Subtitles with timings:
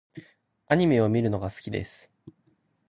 [0.67, 2.11] アニメを見るのが好きです。